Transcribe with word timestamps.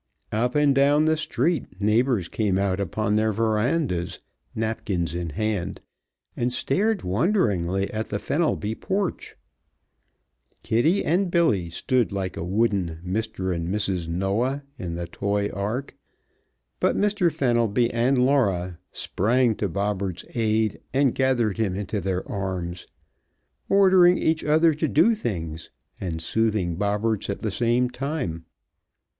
Up 0.31 0.55
and 0.55 0.73
down 0.73 1.05
the 1.05 1.15
street 1.15 1.79
neighbors 1.79 2.27
came 2.27 2.57
out 2.57 2.79
upon 2.79 3.13
their 3.13 3.31
verandas, 3.31 4.19
napkins 4.55 5.13
in 5.13 5.29
hand, 5.29 5.79
and 6.35 6.51
stared 6.51 7.03
wonderingly 7.03 7.87
at 7.93 8.09
the 8.09 8.17
Fenelby 8.17 8.73
porch. 8.73 9.35
Kitty 10.63 11.05
and 11.05 11.29
Billy 11.29 11.69
stood 11.69 12.11
like 12.11 12.35
a 12.35 12.43
wooden 12.43 12.99
Mr. 13.05 13.53
and 13.53 13.67
Mrs. 13.69 14.07
Noah 14.07 14.63
in 14.79 14.95
the 14.95 15.05
toy 15.05 15.49
ark, 15.49 15.95
but 16.79 16.97
Mr. 16.97 17.31
Fenelby 17.31 17.93
and 17.93 18.25
Laura 18.25 18.79
sprang 18.91 19.53
to 19.57 19.69
Bobberts' 19.69 20.25
aid 20.33 20.79
and 20.91 21.13
gathered 21.13 21.57
him 21.59 21.75
into 21.75 22.01
their 22.01 22.27
arms, 22.27 22.87
ordering 23.69 24.17
each 24.17 24.43
other 24.43 24.73
to 24.73 24.87
do 24.87 25.13
things, 25.13 25.69
and 25.99 26.23
soothing 26.23 26.75
Bobberts 26.75 27.29
at 27.29 27.41
the 27.41 27.51
same 27.51 27.87
time. 27.87 28.45